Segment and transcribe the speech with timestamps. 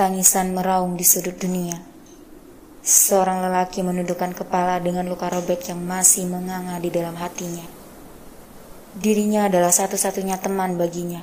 [0.00, 1.76] Tangisan meraung di sudut dunia.
[2.80, 7.68] Seorang lelaki menundukkan kepala dengan luka robek yang masih menganga di dalam hatinya.
[8.96, 11.20] Dirinya adalah satu-satunya teman baginya.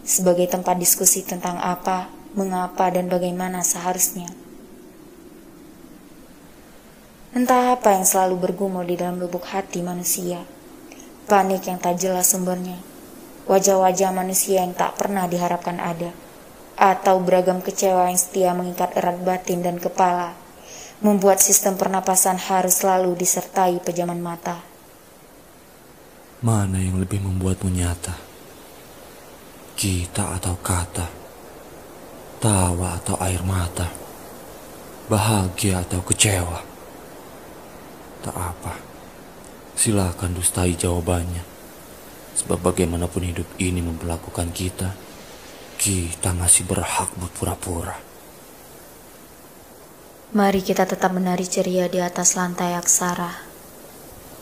[0.00, 4.32] Sebagai tempat diskusi tentang apa, mengapa, dan bagaimana seharusnya.
[7.36, 10.40] Entah apa yang selalu bergumul di dalam lubuk hati manusia.
[11.28, 12.80] Panik yang tak jelas sumbernya.
[13.44, 16.29] Wajah-wajah manusia yang tak pernah diharapkan ada
[16.80, 20.32] atau beragam kecewa yang setia mengikat erat batin dan kepala,
[21.04, 24.64] membuat sistem pernapasan harus selalu disertai pejaman mata.
[26.40, 28.16] Mana yang lebih membuatmu nyata?
[29.76, 31.04] Kita atau kata?
[32.40, 33.84] Tawa atau air mata?
[35.04, 36.64] Bahagia atau kecewa?
[38.24, 38.72] Tak apa.
[39.76, 41.44] Silakan dustai jawabannya.
[42.40, 44.96] Sebab bagaimanapun hidup ini memperlakukan kita,
[45.80, 47.96] kita masih berhak berpura-pura.
[50.36, 53.48] Mari kita tetap menari ceria di atas lantai aksara.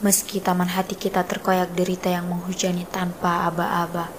[0.03, 4.11] Meski taman hati kita terkoyak derita yang menghujani tanpa aba-aba.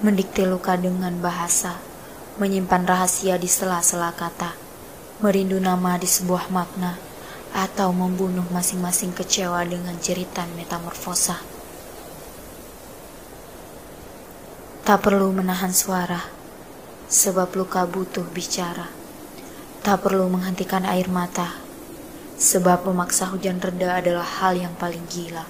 [0.00, 1.76] Mendikte luka dengan bahasa.
[2.40, 4.56] Menyimpan rahasia di sela-sela kata.
[5.20, 6.96] Merindu nama di sebuah makna.
[7.52, 11.49] Atau membunuh masing-masing kecewa dengan jeritan metamorfosa.
[14.80, 16.24] Tak perlu menahan suara,
[17.04, 18.88] sebab luka butuh bicara.
[19.84, 21.52] Tak perlu menghentikan air mata,
[22.40, 25.44] sebab memaksa hujan reda adalah hal yang paling gila.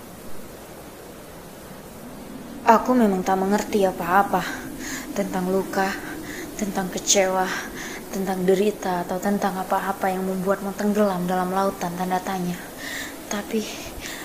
[2.67, 4.43] Aku memang tak mengerti apa-apa
[5.15, 5.95] tentang luka,
[6.59, 7.47] tentang kecewa,
[8.11, 12.59] tentang derita, atau tentang apa-apa yang membuatmu tenggelam dalam lautan tanda tanya.
[13.31, 13.63] Tapi,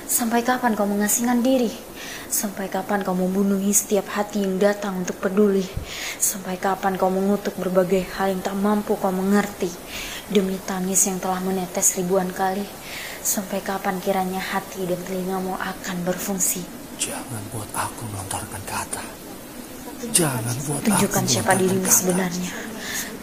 [0.09, 1.94] sampai kapan kau mengasingkan diri?
[2.35, 5.63] Sampai kapan kau membunuhi setiap hati yang datang untuk peduli?
[6.19, 9.71] Sampai kapan kau mengutuk berbagai hal yang tak mampu kau mengerti?
[10.27, 12.67] Demi tangis yang telah menetes ribuan kali.
[13.23, 16.59] Sampai kapan kiranya hati dan telingamu akan berfungsi?
[16.99, 19.03] Jangan buat aku melontarkan kata.
[20.11, 21.95] Jangan buat Tunjukkan aku siapa dirimu kata.
[22.03, 22.51] sebenarnya.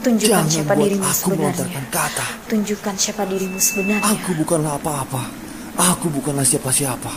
[0.01, 1.45] Tunjukkan Jangan siapa buat dirimu aku sebenarnya.
[1.53, 2.27] melontarkan kata.
[2.49, 4.09] Tunjukkan siapa dirimu sebenarnya.
[4.09, 5.42] Aku bukanlah apa-apa.
[5.79, 7.13] Aku bukanlah siapa-siapa.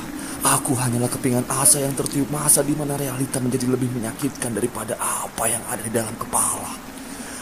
[0.45, 5.49] Aku hanyalah kepingan asa yang tertiup masa di mana realita menjadi lebih menyakitkan daripada apa
[5.49, 6.69] yang ada di dalam kepala.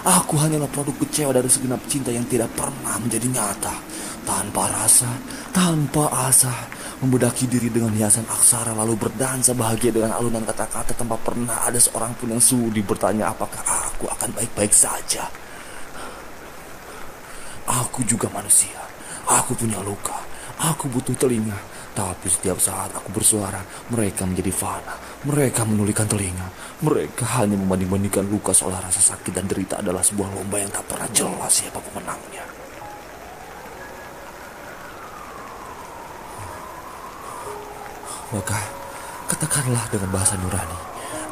[0.04, 3.76] Aku hanyalah produk kecewa dari segenap cinta yang tidak pernah menjadi nyata.
[4.24, 5.12] Tanpa rasa,
[5.52, 6.52] tanpa asa,
[7.04, 12.16] membedaki diri dengan hiasan aksara lalu berdansa bahagia dengan alunan kata-kata tanpa pernah ada seorang
[12.16, 15.28] pun yang sudi bertanya apakah aku akan baik-baik saja.
[17.68, 18.80] Aku juga manusia.
[19.28, 20.23] Aku punya luka.
[20.64, 21.60] Aku butuh telinga.
[21.92, 23.60] Tapi setiap saat aku bersuara,
[23.92, 24.96] mereka menjadi fana.
[25.28, 26.48] Mereka menulikan telinga.
[26.80, 31.10] Mereka hanya membanding-bandingkan luka seolah rasa sakit dan derita adalah sebuah lomba yang tak pernah
[31.12, 32.48] jelas siapa pemenangnya.
[38.34, 38.60] Maka,
[39.30, 40.80] katakanlah dengan bahasa nurani,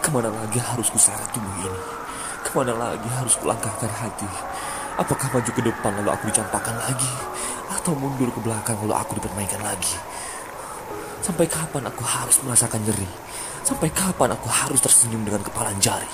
[0.03, 1.81] ke mana lagi harus kuseret tubuh ini?
[2.45, 4.29] Ke mana lagi harus kulangkahkan hati?
[4.99, 7.30] Apakah maju ke depan lalu aku dicampakkan lagi?
[7.81, 9.97] Atau mundur ke belakang lalu aku dipermainkan lagi?
[11.25, 13.09] Sampai kapan aku harus merasakan nyeri?
[13.65, 16.05] Sampai kapan aku harus tersenyum dengan kepalan jari?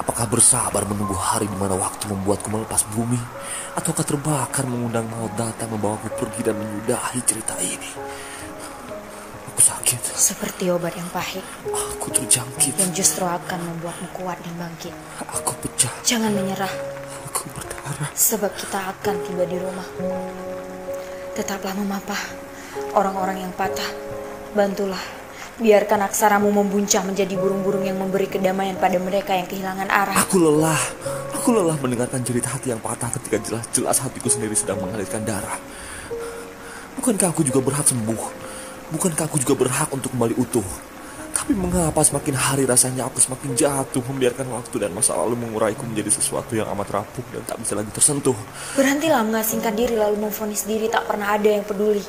[0.00, 3.20] Apakah bersabar menunggu hari di mana waktu membuatku melepas bumi?
[3.76, 7.90] Ataukah terbakar mengundang maut datang membawaku pergi dan menyudahi cerita ini?
[9.52, 10.00] Aku sakit.
[10.08, 12.80] Seperti obat yang pahit Aku terjangkit.
[12.80, 14.96] yang justru akan membuatmu kuat dan bangkit.
[15.20, 15.92] Aku pecah.
[16.00, 16.72] Jangan menyerah,
[17.28, 18.08] Aku berdarah.
[18.16, 19.88] sebab kita akan tiba di rumah.
[21.34, 22.22] Tetaplah memapah
[22.94, 23.90] orang-orang yang patah.
[24.54, 25.02] Bantulah,
[25.58, 30.14] biarkan aksaramu membuncah menjadi burung-burung yang memberi kedamaian pada mereka yang kehilangan arah.
[30.14, 30.78] Aku lelah.
[31.34, 35.58] Aku lelah mendengarkan jerit hati yang patah ketika jelas-jelas hatiku sendiri sedang mengalirkan darah.
[37.02, 38.22] Bukankah aku juga berhak sembuh?
[38.94, 40.93] Bukankah aku juga berhak untuk kembali utuh?
[41.44, 46.08] Tapi mengapa semakin hari rasanya aku semakin jatuh membiarkan waktu dan masa lalu menguraiku menjadi
[46.08, 48.32] sesuatu yang amat rapuh dan tak bisa lagi tersentuh.
[48.72, 52.00] Berhentilah mengasingkan diri lalu memfonis diri tak pernah ada yang peduli.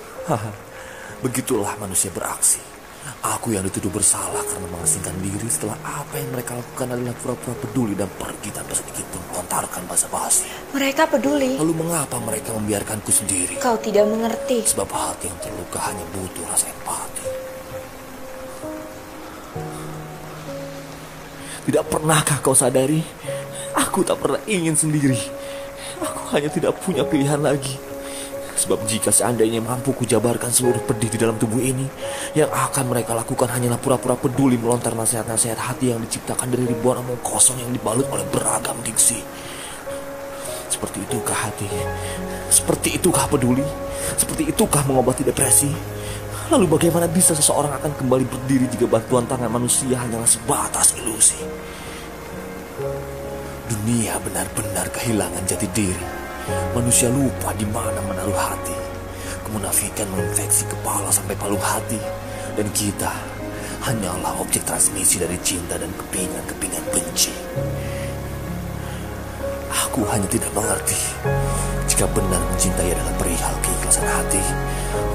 [1.19, 2.63] Begitulah manusia beraksi.
[3.27, 7.91] Aku yang dituduh bersalah karena mengasingkan diri setelah apa yang mereka lakukan adalah pura-pura peduli
[7.91, 10.47] dan pergi tanpa sedikit pun melontarkan bahasa basi.
[10.71, 11.59] Mereka peduli.
[11.59, 13.59] Lalu mengapa mereka membiarkanku sendiri?
[13.59, 14.63] Kau tidak mengerti.
[14.63, 17.14] Sebab hati yang terluka hanya butuh rasa empati.
[21.65, 23.01] Tidak pernahkah kau sadari?
[23.73, 25.17] Aku tak pernah ingin sendiri.
[25.97, 27.75] Aku hanya tidak punya pilihan lagi.
[28.55, 31.83] Sebab jika seandainya mampu kujabarkan seluruh pedih di dalam tubuh ini,
[32.37, 37.19] yang akan mereka lakukan hanyalah pura-pura peduli melontar nasihat-nasihat hati yang diciptakan dari ribuan omong
[37.19, 39.19] kosong yang dibalut oleh beragam diksi.
[40.71, 41.67] Seperti itukah hati?
[42.47, 43.65] Seperti itukah peduli?
[44.15, 45.71] Seperti itukah mengobati depresi?
[46.45, 51.41] Lalu bagaimana bisa seseorang akan kembali berdiri jika bantuan tangan manusia hanyalah sebatas ilusi?
[53.65, 56.05] Dunia benar-benar kehilangan jati diri.
[56.77, 58.77] Manusia lupa di mana menaruh hati.
[59.41, 61.97] Kemunafikan menginfeksi kepala sampai palung hati.
[62.53, 63.09] Dan kita
[63.89, 67.33] hanyalah objek transmisi dari cinta dan kepingan-kepingan benci.
[69.95, 70.99] Aku hanya tidak mengerti
[71.87, 74.43] jika benar mencintai adalah perihal keikhlasan hati.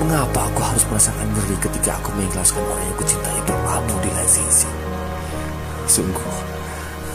[0.00, 4.73] Mengapa aku harus merasakan nyeri ketika aku mengikhlaskan orang yang kucintai berlabuh di lain sisi?
[5.85, 6.32] Sungguh,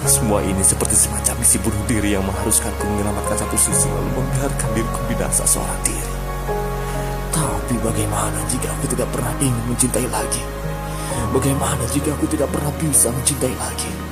[0.06, 5.02] semua ini seperti semacam misi bunuh diri yang mengharuskanku menyelamatkan satu sisi lalu membiarkan diriku
[5.10, 6.16] binasa seorang diri.
[7.34, 10.44] Tapi bagaimana jika aku tidak pernah ingin mencintai lagi?
[11.34, 14.05] Bagaimana jika aku tidak pernah bisa mencintai lagi?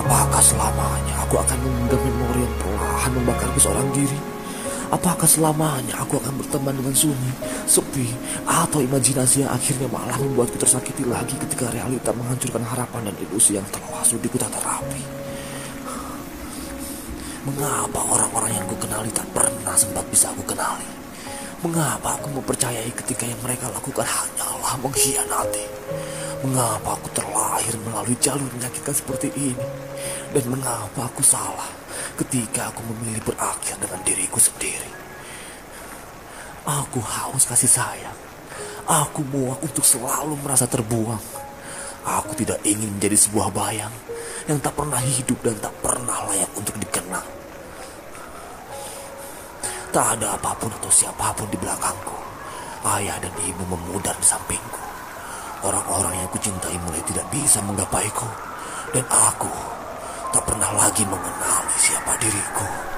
[0.00, 4.16] Apakah selamanya aku akan memendam memori yang perlahan membakarku seorang diri?
[4.88, 7.32] Apakah selamanya aku akan berteman dengan sunyi,
[7.68, 8.08] sepi,
[8.48, 13.66] atau imajinasi yang akhirnya malah membuatku tersakiti lagi ketika realita menghancurkan harapan dan ilusi yang
[13.68, 15.04] telah sudi kutata rapi?
[17.44, 20.88] Mengapa orang-orang yang kukenali tak pernah sempat bisa aku kenali?
[21.60, 25.64] Mengapa aku mempercayai ketika yang mereka lakukan hanyalah mengkhianati?
[26.40, 29.89] Mengapa aku terlahir melalui jalur menyakitkan seperti ini?
[30.30, 31.66] Dan mengapa aku salah
[32.14, 34.90] ketika aku memilih berakhir dengan diriku sendiri?
[36.64, 38.18] Aku haus kasih sayang.
[38.86, 41.22] Aku muak untuk selalu merasa terbuang.
[42.06, 43.92] Aku tidak ingin menjadi sebuah bayang
[44.48, 47.26] yang tak pernah hidup dan tak pernah layak untuk dikenang.
[49.90, 52.14] Tak ada apa pun atau siapa pun di belakangku.
[52.86, 54.80] Ayah dan ibu memudar di sampingku.
[55.66, 58.30] Orang-orang yang kucintai mulai tidak bisa menggapaiku.
[58.94, 59.50] Dan aku
[60.30, 62.90] tak pernah lagi mengenali siapa diriku.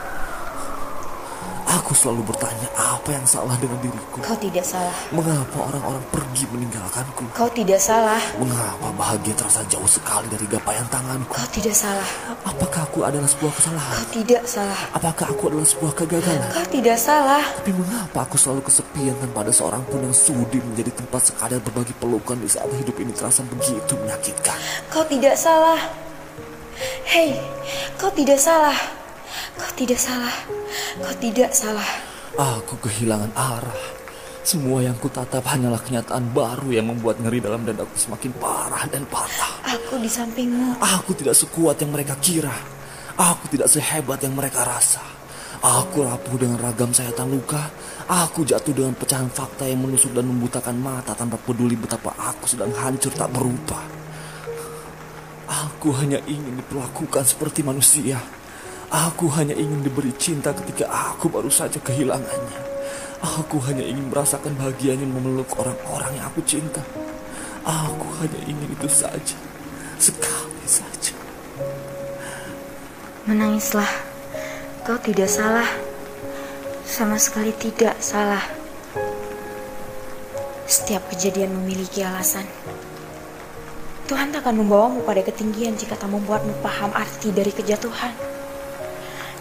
[1.73, 4.21] Aku selalu bertanya apa yang salah dengan diriku.
[4.21, 4.93] Kau tidak salah.
[5.09, 7.25] Mengapa orang-orang pergi meninggalkanku?
[7.33, 8.21] Kau tidak salah.
[8.37, 11.33] Mengapa bahagia terasa jauh sekali dari gapaian tanganku?
[11.33, 12.05] Kau tidak salah.
[12.45, 13.97] Apakah aku adalah sebuah kesalahan?
[14.05, 14.81] Kau tidak salah.
[14.93, 16.51] Apakah aku adalah sebuah kegagalan?
[16.53, 17.45] Kau tidak salah.
[17.57, 21.97] Tapi mengapa aku selalu kesepian tanpa ada seorang pun yang sudi menjadi tempat sekadar berbagi
[21.97, 24.61] pelukan di saat hidup ini terasa begitu menyakitkan?
[24.93, 26.02] Kau tidak salah.
[27.13, 27.37] Hei,
[28.01, 28.73] kau tidak salah.
[29.61, 30.33] Kau tidak salah.
[30.97, 31.85] Kau tidak salah.
[32.41, 33.83] Aku kehilangan arah.
[34.41, 39.61] Semua yang kutatap hanyalah kenyataan baru yang membuat ngeri dalam dadaku semakin parah dan patah.
[39.77, 40.81] Aku di sampingmu.
[40.81, 42.57] Aku tidak sekuat yang mereka kira.
[43.21, 45.05] Aku tidak sehebat yang mereka rasa.
[45.61, 47.61] Aku rapuh dengan ragam sayatan luka.
[48.09, 52.73] Aku jatuh dengan pecahan fakta yang menusuk dan membutakan mata tanpa peduli betapa aku sedang
[52.73, 54.02] hancur tak berupa.
[55.53, 58.17] Aku hanya ingin diperlakukan seperti manusia.
[58.89, 62.61] Aku hanya ingin diberi cinta ketika aku baru saja kehilangannya.
[63.21, 66.81] Aku hanya ingin merasakan bahagianya memeluk orang-orang yang aku cinta.
[67.69, 69.37] Aku hanya ingin itu saja.
[70.01, 71.13] Sekali saja.
[73.29, 73.93] Menangislah.
[74.89, 75.69] Kau tidak salah.
[76.89, 78.43] Sama sekali tidak salah.
[80.65, 82.49] Setiap kejadian memiliki alasan.
[84.13, 88.13] Tuhan tak akan membawamu pada ketinggian jika tak membuatmu paham arti dari kejatuhan.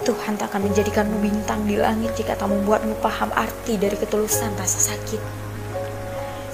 [0.08, 4.96] Tuhan tak akan menjadikanmu bintang di langit jika tak membuatmu paham arti dari ketulusan rasa
[4.96, 5.20] sakit.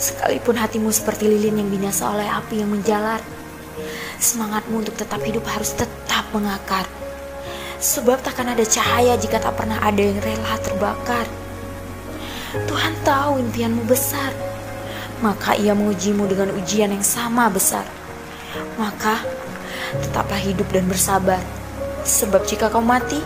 [0.01, 3.21] Sekalipun hatimu seperti lilin yang binasa oleh api yang menjalar,
[4.17, 6.89] semangatmu untuk tetap hidup harus tetap mengakar.
[7.77, 11.29] Sebab takkan ada cahaya jika tak pernah ada yang rela terbakar.
[12.65, 14.33] Tuhan tahu impianmu besar,
[15.21, 17.85] maka ia mengujimu dengan ujian yang sama besar.
[18.77, 19.21] Maka
[20.03, 21.39] tetaplah hidup dan bersabar,
[22.03, 23.19] sebab jika kau mati,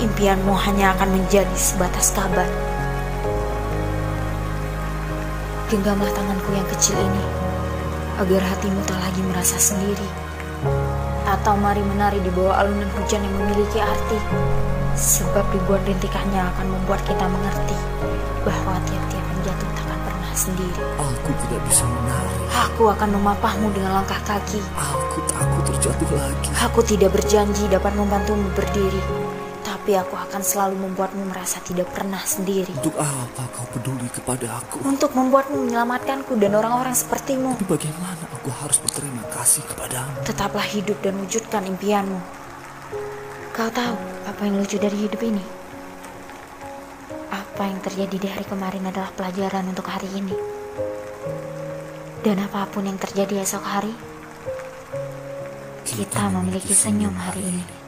[0.00, 2.46] impianmu hanya akan menjadi sebatas kabar.
[5.70, 7.24] Genggamlah tanganku yang kecil ini,
[8.18, 10.08] agar hatimu tak lagi merasa sendiri.
[11.30, 14.18] Atau mari menari di bawah alunan hujan yang memiliki arti,
[14.98, 17.78] sebab ribuan rintikannya akan membuat kita mengerti
[18.42, 19.89] bahwa tiap-tiap yang jatuh pernah
[20.34, 20.82] sendiri.
[20.98, 22.38] Aku tidak bisa menari.
[22.70, 24.60] Aku akan memapahmu dengan langkah kaki.
[24.76, 26.48] Aku takut terjatuh lagi.
[26.64, 29.00] Aku tidak berjanji dapat membantumu berdiri,
[29.64, 32.72] tapi aku akan selalu membuatmu merasa tidak pernah sendiri.
[32.76, 34.84] Untuk apa kau peduli kepada aku?
[34.84, 37.56] Untuk membuatmu menyelamatkanku dan orang-orang sepertimu.
[37.56, 40.24] Tapi bagaimana aku harus berterima kasih kepadamu?
[40.24, 42.20] Tetaplah hidup dan wujudkan impianmu.
[43.50, 45.59] Kau tahu apa yang lucu dari hidup ini?
[47.60, 50.32] Apa yang terjadi di hari kemarin adalah pelajaran untuk hari ini.
[52.24, 53.92] Dan apa pun yang terjadi esok hari,
[55.84, 57.79] kita memiliki senyum hari ini.